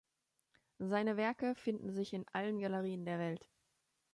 Seine 0.79 1.15
Werke 1.15 1.53
finden 1.53 1.91
sich 1.91 2.13
in 2.13 2.25
allen 2.33 2.57
Galerien 2.57 3.05
der 3.05 3.19
Welt. 3.19 3.47